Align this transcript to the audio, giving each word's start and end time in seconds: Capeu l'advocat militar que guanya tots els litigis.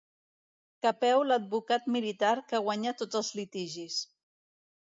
Capeu 0.85 1.25
l'advocat 1.31 1.85
militar 1.97 2.33
que 2.53 2.63
guanya 2.69 2.97
tots 3.03 3.21
els 3.23 3.33
litigis. 3.41 4.03